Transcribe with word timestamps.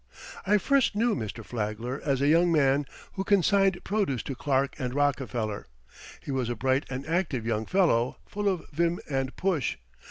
I 0.47 0.57
first 0.57 0.95
knew 0.95 1.13
Mr. 1.15 1.45
Flagler 1.45 2.01
as 2.03 2.21
a 2.21 2.27
young 2.27 2.51
man 2.51 2.87
who 3.13 3.23
consigned 3.23 3.83
produce 3.83 4.23
to 4.23 4.33
Clark 4.33 4.75
& 4.75 4.79
Rockefeller. 4.79 5.67
He 6.23 6.31
was 6.31 6.49
a 6.49 6.55
bright 6.55 6.85
and 6.89 7.05
active 7.05 7.45
young 7.45 7.67
fellow 7.67 8.17
full 8.25 8.49
of 8.49 8.67
vim 8.71 8.99
and 9.07 9.35
push. 9.35 9.77